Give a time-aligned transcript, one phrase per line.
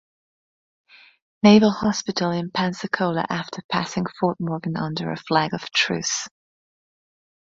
[1.43, 6.27] Naval Hospital in Pensacola after passing Fort Morgan under a flag of truce.